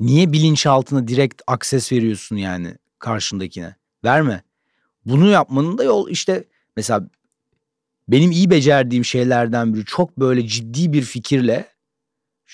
[0.00, 3.76] Niye bilinçaltına direkt akses veriyorsun yani karşındakine?
[4.04, 4.42] Verme.
[5.04, 6.44] Bunu yapmanın da yol işte
[6.76, 7.08] mesela
[8.08, 11.68] benim iyi becerdiğim şeylerden biri çok böyle ciddi bir fikirle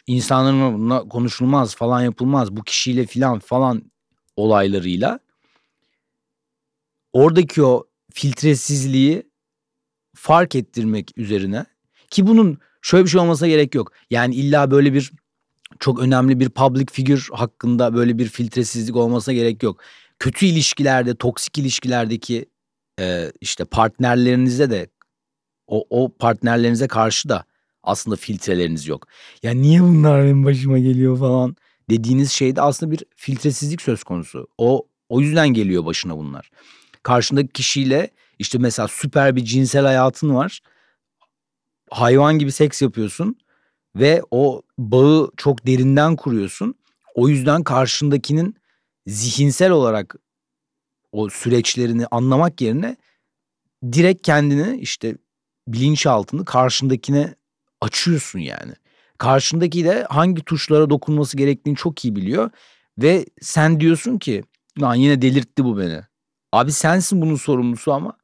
[0.07, 3.83] insanların bununla konuşulmaz falan yapılmaz bu kişiyle filan falan
[4.37, 5.21] olaylarıyla
[7.13, 9.31] oradaki o filtresizliği
[10.15, 11.67] fark ettirmek üzerine
[12.11, 13.93] ki bunun şöyle bir şey olmasına gerek yok.
[14.11, 15.13] Yani illa böyle bir
[15.79, 19.81] çok önemli bir public figür hakkında böyle bir filtresizlik olmasına gerek yok.
[20.19, 22.47] Kötü ilişkilerde, toksik ilişkilerdeki
[23.41, 24.87] işte partnerlerinizde de
[25.71, 27.45] o, o partnerlerinize karşı da
[27.83, 29.07] aslında filtreleriniz yok.
[29.43, 31.57] Ya niye bunlar benim başıma geliyor falan
[31.91, 34.47] dediğiniz şeyde aslında bir filtresizlik söz konusu.
[34.59, 36.51] O o yüzden geliyor başına bunlar.
[37.03, 40.61] Karşındaki kişiyle işte mesela süper bir cinsel hayatın var.
[41.91, 43.37] Hayvan gibi seks yapıyorsun
[43.97, 46.75] ve o bağı çok derinden kuruyorsun.
[47.15, 48.57] O yüzden karşındakinin
[49.07, 50.17] zihinsel olarak
[51.13, 52.97] o süreçlerini anlamak yerine
[53.93, 55.17] direkt kendini işte
[55.69, 57.35] bilinç altında karşındakine
[57.81, 58.73] açıyorsun yani.
[59.19, 62.51] Karşındaki de hangi tuşlara dokunması gerektiğini çok iyi biliyor
[62.99, 64.45] ve sen diyorsun ki
[64.81, 66.01] lan yine delirtti bu beni.
[66.53, 68.17] Abi sensin bunun sorumlusu ama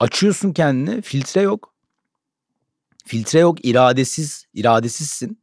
[0.00, 1.74] açıyorsun kendini filtre yok.
[3.06, 5.42] Filtre yok iradesiz iradesizsin.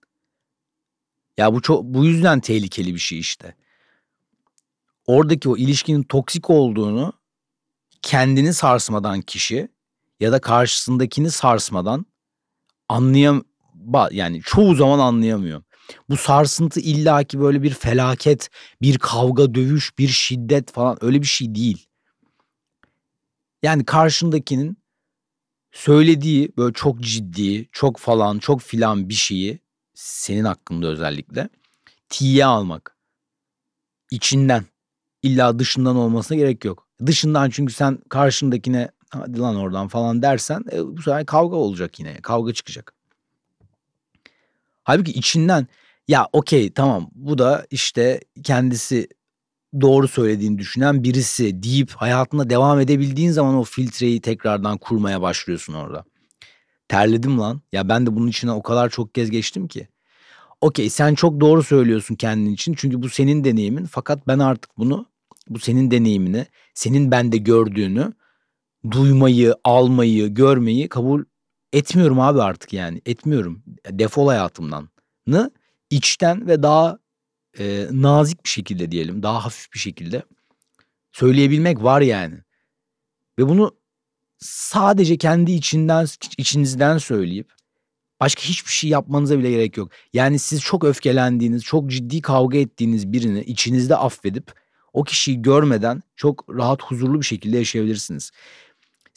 [1.37, 3.55] Ya bu çok bu yüzden tehlikeli bir şey işte.
[5.05, 7.13] Oradaki o ilişkinin toksik olduğunu
[8.01, 9.69] kendini sarsmadan kişi
[10.19, 12.05] ya da karşısındakini sarsmadan
[12.89, 13.43] anlayam
[14.11, 15.63] yani çoğu zaman anlayamıyor.
[16.09, 18.49] Bu sarsıntı illaki böyle bir felaket,
[18.81, 21.87] bir kavga, dövüş, bir şiddet falan öyle bir şey değil.
[23.63, 24.77] Yani karşındakinin
[25.71, 29.59] söylediği böyle çok ciddi, çok falan, çok filan bir şeyi
[29.93, 31.49] senin hakkında özellikle
[32.09, 32.97] tiye almak.
[34.11, 34.65] içinden.
[35.23, 36.87] İlla dışından olmasına gerek yok.
[37.05, 42.21] Dışından çünkü sen karşındakine hadi lan oradan falan dersen e, bu sefer kavga olacak yine.
[42.21, 42.93] Kavga çıkacak.
[44.83, 45.67] Halbuki içinden
[46.07, 49.07] ya okey tamam bu da işte kendisi
[49.81, 56.03] doğru söylediğini düşünen birisi deyip hayatına devam edebildiğin zaman o filtreyi tekrardan kurmaya başlıyorsun orada.
[56.87, 57.61] Terledim lan.
[57.71, 59.87] Ya ben de bunun içine o kadar çok kez geçtim ki.
[60.61, 65.05] Okey sen çok doğru söylüyorsun kendin için çünkü bu senin deneyimin fakat ben artık bunu
[65.49, 68.13] bu senin deneyimini, senin bende gördüğünü
[68.91, 71.23] duymayı, almayı, görmeyi kabul
[71.73, 73.01] etmiyorum abi artık yani.
[73.05, 73.63] Etmiyorum.
[73.89, 74.89] Defol hayatımdan.
[75.27, 75.51] Nı
[75.89, 76.99] içten ve daha
[77.59, 80.23] e, nazik bir şekilde diyelim, daha hafif bir şekilde
[81.11, 82.35] söyleyebilmek var yani.
[83.39, 83.75] Ve bunu
[84.39, 87.53] sadece kendi içinden içinizden söyleyip
[88.19, 89.91] başka hiçbir şey yapmanıza bile gerek yok.
[90.13, 94.53] Yani siz çok öfkelendiğiniz, çok ciddi kavga ettiğiniz birini içinizde affedip
[94.93, 98.31] o kişiyi görmeden çok rahat huzurlu bir şekilde yaşayabilirsiniz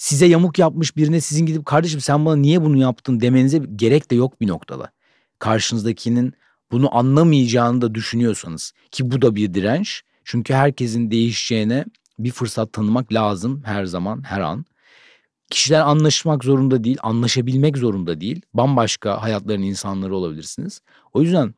[0.00, 4.14] size yamuk yapmış birine sizin gidip kardeşim sen bana niye bunu yaptın demenize gerek de
[4.14, 4.92] yok bir noktada.
[5.38, 6.34] Karşınızdakinin
[6.72, 10.02] bunu anlamayacağını da düşünüyorsanız ki bu da bir direnç.
[10.24, 11.84] Çünkü herkesin değişeceğine
[12.18, 14.64] bir fırsat tanımak lazım her zaman, her an.
[15.50, 18.42] Kişiler anlaşmak zorunda değil, anlaşabilmek zorunda değil.
[18.54, 20.80] Bambaşka hayatların insanları olabilirsiniz.
[21.12, 21.54] O yüzden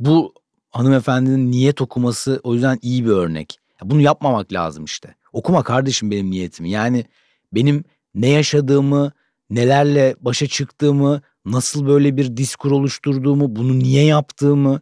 [0.00, 0.34] bu
[0.70, 3.58] hanımefendinin niyet okuması o yüzden iyi bir örnek.
[3.82, 5.19] Bunu yapmamak lazım işte.
[5.32, 6.70] Okuma kardeşim benim niyetimi.
[6.70, 7.04] Yani
[7.52, 9.12] benim ne yaşadığımı,
[9.50, 14.80] nelerle başa çıktığımı, nasıl böyle bir diskur oluşturduğumu, bunu niye yaptığımı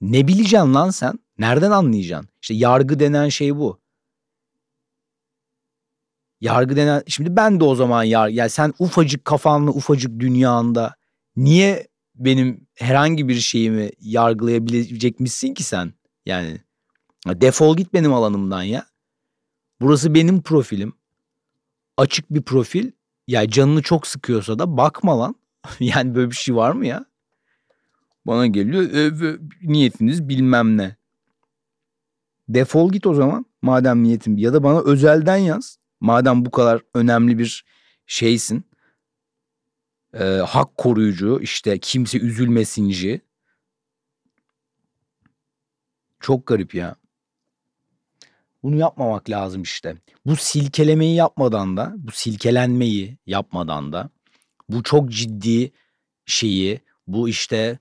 [0.00, 1.18] ne bileceksin lan sen?
[1.38, 2.28] Nereden anlayacaksın?
[2.42, 3.80] İşte yargı denen şey bu.
[6.40, 10.94] Yargı denen şimdi ben de o zaman yar yani sen ufacık kafanla ufacık dünyanda
[11.36, 15.92] niye benim herhangi bir şeyimi yargılayabilecek misin ki sen?
[16.26, 16.60] Yani
[17.26, 18.86] defol git benim alanımdan ya.
[19.80, 20.92] Burası benim profilim.
[21.96, 22.90] Açık bir profil.
[23.26, 25.34] Ya canını çok sıkıyorsa da bakma lan.
[25.80, 27.04] yani böyle bir şey var mı ya?
[28.26, 30.96] Bana geliyor e, niyetiniz bilmem ne.
[32.48, 35.78] Defol git o zaman madem niyetin ya da bana özelden yaz.
[36.00, 37.64] Madem bu kadar önemli bir
[38.06, 38.64] şeysin.
[40.14, 43.20] E, hak koruyucu işte kimse üzülmesinci.
[46.20, 46.96] Çok garip ya.
[48.62, 49.96] Bunu yapmamak lazım işte.
[50.26, 54.10] Bu silkelemeyi yapmadan da, bu silkelenmeyi yapmadan da
[54.68, 55.72] bu çok ciddi
[56.26, 57.78] şeyi, bu işte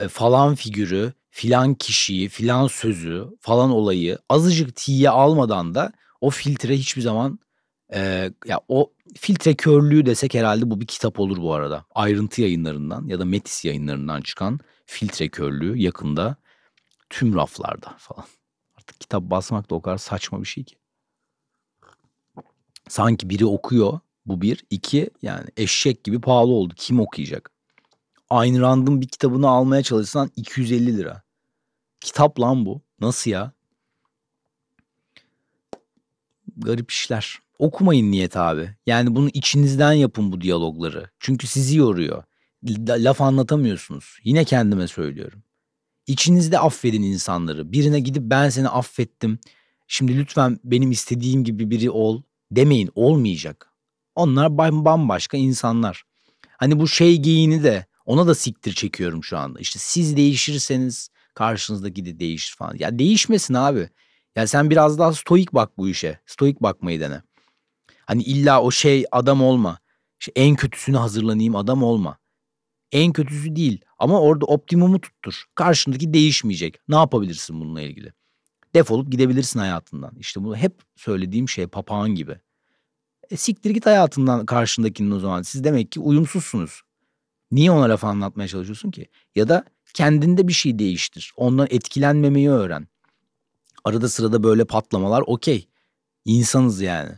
[0.00, 6.76] e, falan figürü, filan kişiyi, filan sözü, falan olayı azıcık tiye almadan da o filtre
[6.76, 7.38] hiçbir zaman
[7.94, 11.84] e, ya o filtre körlüğü desek herhalde bu bir kitap olur bu arada.
[11.94, 16.36] Ayrıntı yayınlarından ya da Metis yayınlarından çıkan filtre körlüğü yakında
[17.10, 18.24] tüm raflarda falan.
[18.82, 20.76] Artık kitap basmak da o kadar saçma bir şey ki.
[22.88, 24.64] Sanki biri okuyor bu bir.
[24.70, 26.74] iki yani eşek gibi pahalı oldu.
[26.76, 27.50] Kim okuyacak?
[28.30, 31.22] Aynı Rand'ın bir kitabını almaya çalışsan 250 lira.
[32.00, 32.82] Kitap lan bu.
[33.00, 33.52] Nasıl ya?
[36.56, 37.38] Garip işler.
[37.58, 38.76] Okumayın niyet abi.
[38.86, 41.10] Yani bunu içinizden yapın bu diyalogları.
[41.20, 42.24] Çünkü sizi yoruyor.
[42.88, 44.18] Laf anlatamıyorsunuz.
[44.24, 45.42] Yine kendime söylüyorum.
[46.06, 47.72] İçinizde affedin insanları.
[47.72, 49.38] Birine gidip ben seni affettim.
[49.88, 52.90] Şimdi lütfen benim istediğim gibi biri ol demeyin.
[52.94, 53.72] Olmayacak.
[54.14, 56.04] Onlar bambaşka insanlar.
[56.56, 59.60] Hani bu şey giyini de ona da siktir çekiyorum şu anda.
[59.60, 62.76] İşte siz değişirseniz karşınızdaki de değişir falan.
[62.78, 63.90] Ya değişmesin abi.
[64.36, 66.20] Ya sen biraz daha stoik bak bu işe.
[66.26, 67.22] Stoik bakmayı dene.
[68.06, 69.78] Hani illa o şey adam olma.
[70.20, 72.18] İşte en kötüsünü hazırlanayım adam olma.
[72.92, 75.44] En kötüsü değil ama orada optimumu tuttur.
[75.54, 76.78] Karşındaki değişmeyecek.
[76.88, 78.12] Ne yapabilirsin bununla ilgili?
[78.74, 80.12] Defolup gidebilirsin hayatından.
[80.18, 82.38] İşte bunu hep söylediğim şey papağan gibi.
[83.30, 85.42] E, siktir git hayatından karşındakinin o zaman.
[85.42, 86.82] Siz demek ki uyumsuzsunuz.
[87.50, 89.06] Niye ona laf anlatmaya çalışıyorsun ki?
[89.34, 91.32] Ya da kendinde bir şey değiştir.
[91.36, 92.88] Ondan etkilenmemeyi öğren.
[93.84, 95.68] Arada sırada böyle patlamalar okey.
[96.24, 97.12] İnsanız yani.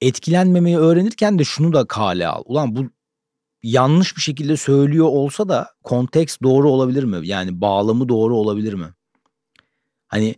[0.00, 2.42] Etkilenmemeyi öğrenirken de şunu da kale al.
[2.46, 2.90] Ulan bu
[3.64, 7.28] yanlış bir şekilde söylüyor olsa da konteks doğru olabilir mi?
[7.28, 8.94] Yani bağlamı doğru olabilir mi?
[10.08, 10.34] Hani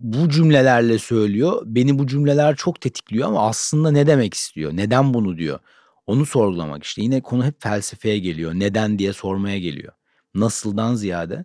[0.00, 1.62] bu cümlelerle söylüyor.
[1.66, 4.76] Beni bu cümleler çok tetikliyor ama aslında ne demek istiyor?
[4.76, 5.58] Neden bunu diyor?
[6.06, 7.02] Onu sorgulamak işte.
[7.02, 8.52] Yine konu hep felsefeye geliyor.
[8.54, 9.92] Neden diye sormaya geliyor.
[10.34, 11.44] Nasıldan ziyade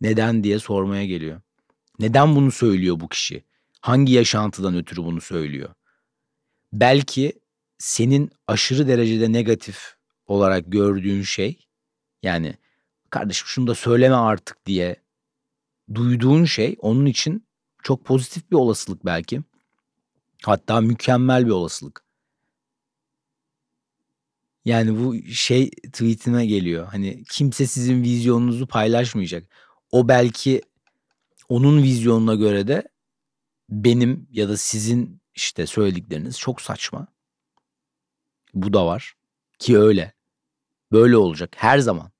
[0.00, 1.40] neden diye sormaya geliyor.
[1.98, 3.44] Neden bunu söylüyor bu kişi?
[3.80, 5.70] Hangi yaşantıdan ötürü bunu söylüyor?
[6.72, 7.32] Belki
[7.78, 9.93] senin aşırı derecede negatif
[10.26, 11.66] olarak gördüğün şey
[12.22, 12.54] yani
[13.10, 14.96] kardeşim şunu da söyleme artık diye
[15.94, 17.46] duyduğun şey onun için
[17.82, 19.42] çok pozitif bir olasılık belki.
[20.42, 22.04] Hatta mükemmel bir olasılık.
[24.64, 26.86] Yani bu şey tweetime geliyor.
[26.86, 29.44] Hani kimse sizin vizyonunuzu paylaşmayacak.
[29.92, 30.62] O belki
[31.48, 32.88] onun vizyonuna göre de
[33.70, 37.06] benim ya da sizin işte söyledikleriniz çok saçma.
[38.54, 39.14] Bu da var.
[39.58, 40.14] Ki öyle.
[40.92, 42.10] Böyle olacak her zaman.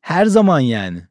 [0.00, 1.08] Her zaman yani.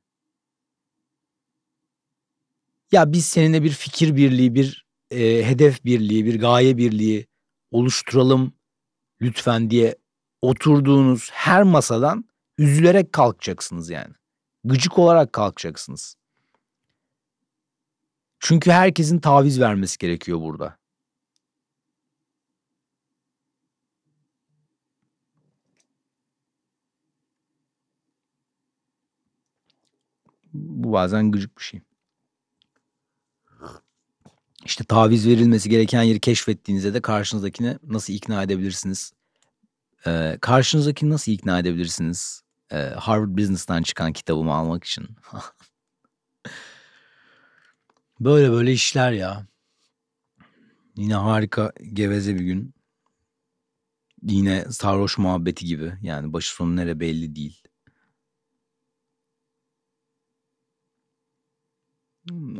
[2.91, 7.27] Ya biz seninle bir fikir birliği, bir e, hedef birliği, bir gaye birliği
[7.71, 8.53] oluşturalım
[9.21, 9.95] lütfen diye
[10.41, 12.25] oturduğunuz her masadan
[12.57, 14.13] üzülerek kalkacaksınız yani.
[14.63, 16.15] Gıcık olarak kalkacaksınız.
[18.39, 20.77] Çünkü herkesin taviz vermesi gerekiyor burada.
[30.53, 31.81] Bu bazen gıcık bir şey.
[34.65, 39.13] İşte taviz verilmesi gereken yeri keşfettiğinizde de karşınızdakini nasıl ikna edebilirsiniz?
[40.07, 42.43] Ee, karşınızdakini nasıl ikna edebilirsiniz?
[42.71, 45.07] Ee, Harvard Business'tan çıkan kitabımı almak için.
[48.19, 49.47] böyle böyle işler ya.
[50.95, 52.73] Yine harika geveze bir gün.
[54.23, 55.93] Yine sarhoş muhabbeti gibi.
[56.01, 57.62] Yani başı sonu nere belli değil.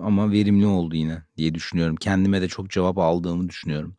[0.02, 1.96] Ama verimli oldu yine diye düşünüyorum.
[1.96, 3.98] Kendime de çok cevap aldığımı düşünüyorum.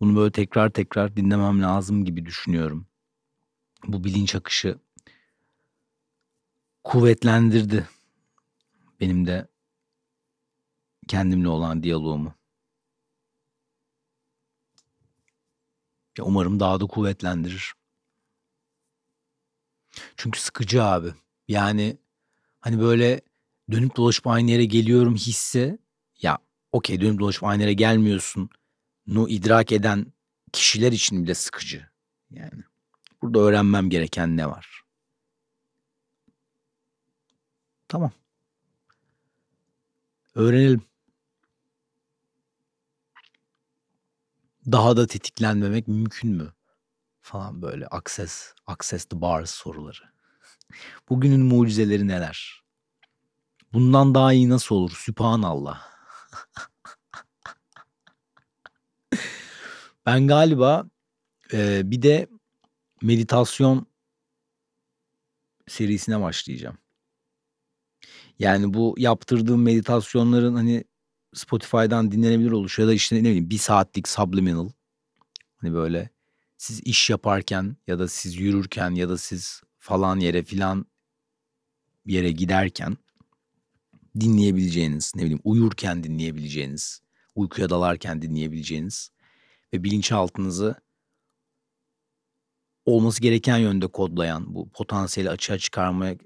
[0.00, 2.86] Bunu böyle tekrar tekrar dinlemem lazım gibi düşünüyorum.
[3.86, 4.78] Bu bilinç akışı
[6.84, 7.88] kuvvetlendirdi
[9.00, 9.48] benim de
[11.08, 12.34] kendimle olan diyaloğumu.
[16.18, 17.74] Ya umarım daha da kuvvetlendirir.
[20.16, 21.14] Çünkü sıkıcı abi.
[21.48, 21.98] Yani
[22.60, 23.20] hani böyle
[23.70, 25.78] dönüp dolaşıp aynı yere geliyorum hisse
[26.22, 26.38] ya
[26.72, 28.50] okey dönüp dolaşıp aynı yere gelmiyorsun
[29.06, 30.12] nu idrak eden
[30.52, 31.88] kişiler için bile sıkıcı.
[32.30, 32.62] Yani
[33.22, 34.82] burada öğrenmem gereken ne var?
[37.88, 38.12] Tamam.
[40.34, 40.82] Öğrenelim.
[44.66, 46.52] Daha da tetiklenmemek mümkün mü?
[47.20, 50.02] Falan böyle access, access the bars soruları.
[51.08, 52.67] Bugünün mucizeleri neler?
[53.72, 54.90] Bundan daha iyi nasıl olur?
[54.90, 55.80] Sübhanallah.
[60.06, 60.86] Ben galiba,
[61.52, 62.28] eee, bir de
[63.02, 63.86] meditasyon
[65.66, 66.78] serisine başlayacağım.
[68.38, 70.84] Yani bu yaptırdığım meditasyonların, hani,
[71.34, 74.68] Spotify'dan dinlenebilir oluşu ya da, işte, ne bileyim 1 saatlik subliminal,
[75.56, 76.10] hani, böyle
[76.58, 80.86] siz iş yaparken ya da siz yürürken ya da siz falan yere filan
[82.06, 82.96] yere giderken
[84.20, 87.00] dinleyebileceğiniz, ne bileyim uyurken dinleyebileceğiniz,
[87.34, 89.10] uykuya dalarken dinleyebileceğiniz
[89.74, 90.74] ve bilinçaltınızı
[92.84, 96.16] olması gereken yönde kodlayan, bu potansiyeli açığa çıkarmaya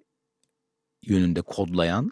[1.03, 2.11] yönünde kodlayan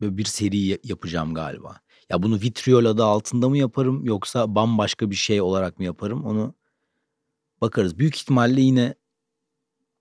[0.00, 1.80] böyle bir seri ya yapacağım galiba.
[2.10, 6.54] Ya bunu vitriol adı altında mı yaparım yoksa bambaşka bir şey olarak mı yaparım onu
[7.60, 7.98] bakarız.
[7.98, 8.94] Büyük ihtimalle yine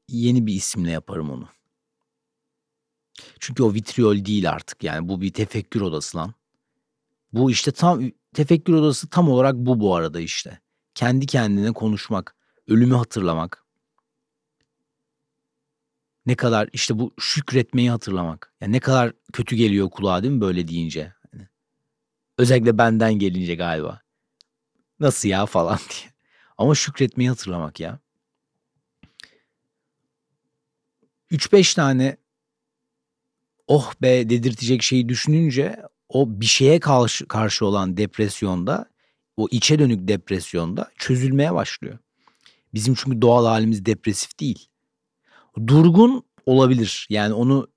[0.09, 1.49] yeni bir isimle yaparım onu.
[3.39, 6.33] Çünkü o vitriol değil artık yani bu bir tefekkür odası lan.
[7.33, 10.59] Bu işte tam tefekkür odası tam olarak bu bu arada işte.
[10.95, 12.35] Kendi kendine konuşmak,
[12.67, 13.63] ölümü hatırlamak.
[16.25, 18.53] Ne kadar işte bu şükretmeyi hatırlamak.
[18.61, 21.13] Ya ne kadar kötü geliyor kulağa değil mi böyle deyince?
[21.31, 21.47] Hani
[22.37, 24.01] özellikle benden gelince galiba.
[24.99, 26.13] Nasıl ya falan diye.
[26.57, 27.99] Ama şükretmeyi hatırlamak ya.
[31.31, 32.17] 3-5 tane
[33.67, 38.89] oh be dedirtecek şeyi düşününce o bir şeye karşı karşı olan depresyonda,
[39.37, 41.99] o içe dönük depresyonda çözülmeye başlıyor.
[42.73, 44.67] Bizim çünkü doğal hâlimiz depresif değil.
[45.67, 47.07] Durgun olabilir.
[47.09, 47.67] Yani onu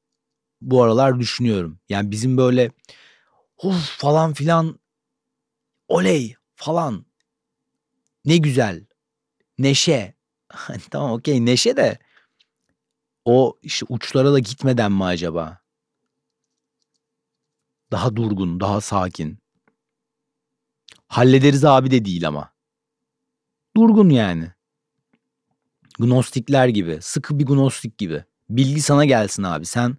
[0.60, 1.80] bu aralar düşünüyorum.
[1.88, 2.70] Yani bizim böyle
[3.62, 4.78] "Uf!" falan filan,
[5.88, 7.06] "Oley!" falan,
[8.24, 8.84] "Ne güzel!"
[9.58, 10.14] neşe.
[10.90, 11.98] Tamam okay neşe de
[13.24, 15.59] o işte uçlara da gitmeden mi acaba?
[17.92, 19.38] Daha durgun, daha sakin.
[21.08, 22.52] Hallederiz abi de değil ama.
[23.76, 24.52] Durgun yani.
[25.98, 28.24] Gnostikler gibi, sıkı bir gnostik gibi.
[28.50, 29.66] Bilgi sana gelsin abi.
[29.66, 29.96] Sen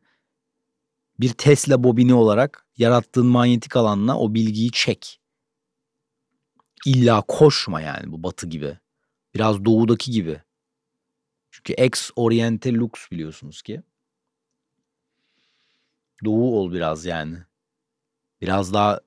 [1.20, 5.20] bir Tesla bobini olarak yarattığın manyetik alanla o bilgiyi çek.
[6.86, 8.78] İlla koşma yani bu Batı gibi.
[9.36, 10.42] Biraz Doğu'daki gibi.
[11.52, 13.82] Çünkü ex oriente lux biliyorsunuz ki.
[16.26, 17.38] Doğu ol biraz yani.
[18.42, 19.00] Biraz daha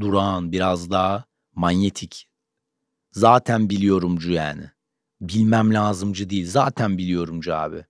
[0.00, 1.24] durağan, biraz daha
[1.54, 2.30] manyetik.
[3.12, 4.70] Zaten biliyorumcu yani.
[5.20, 6.46] Bilmem lazımcı değil.
[6.46, 7.84] Zaten biliyorumcu abi.